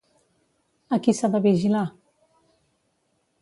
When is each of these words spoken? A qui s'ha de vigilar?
A 0.97 0.99
qui 1.07 1.15
s'ha 1.17 1.29
de 1.35 1.41
vigilar? 1.43 1.85